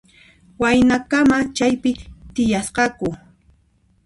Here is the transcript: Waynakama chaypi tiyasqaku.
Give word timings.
Waynakama 0.61 1.37
chaypi 1.57 1.91
tiyasqaku. 2.33 3.07